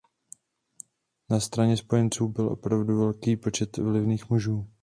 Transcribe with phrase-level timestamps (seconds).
[1.29, 4.67] Na straně spojenců byl opravdu velký počet vlivných mužů.